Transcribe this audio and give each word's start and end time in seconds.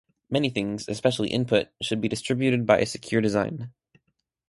Many 0.31 0.49
things, 0.49 0.89
especially 0.89 1.29
input, 1.29 1.67
should 1.79 2.01
be 2.01 2.07
distrusted 2.07 2.65
by 2.65 2.79
a 2.79 2.87
secure 2.87 3.21
design. 3.21 3.71